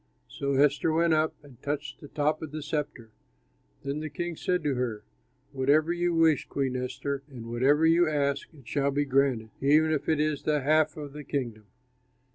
So 0.27 0.53
Esther 0.55 0.91
went 0.91 1.13
up 1.13 1.35
and 1.43 1.61
touched 1.61 1.99
the 1.99 2.07
top 2.07 2.41
of 2.41 2.49
the 2.49 2.63
sceptre. 2.63 3.11
Then 3.83 3.99
the 3.99 4.09
king 4.09 4.35
said 4.35 4.63
to 4.63 4.73
her, 4.73 5.03
"Whatever 5.51 5.93
you 5.93 6.15
wish, 6.15 6.47
Queen 6.47 6.75
Esther, 6.75 7.21
and 7.29 7.51
whatever 7.51 7.85
you 7.85 8.09
ask, 8.09 8.47
it 8.51 8.67
shall 8.67 8.89
be 8.89 9.05
granted, 9.05 9.51
even 9.61 9.91
if 9.91 10.09
it 10.09 10.19
is 10.19 10.41
the 10.41 10.61
half 10.61 10.97
of 10.97 11.13
the 11.13 11.23
kingdom." 11.23 11.67